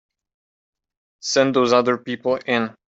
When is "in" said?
2.47-2.73